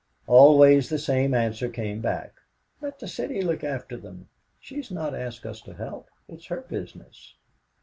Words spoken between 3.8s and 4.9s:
them. She has